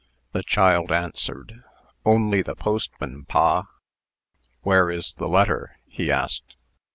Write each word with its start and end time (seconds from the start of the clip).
The 0.31 0.41
child 0.41 0.91
answered: 0.91 1.63
"Only 2.07 2.41
the 2.41 2.55
postman, 2.55 3.25
pa." 3.25 3.67
"Where 4.61 4.89
is 4.89 5.13
the 5.13 5.27
letter?" 5.27 5.77
he 5.85 6.11
asked. 6.11 6.55